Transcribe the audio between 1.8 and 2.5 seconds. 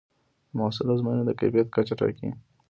ټاکي.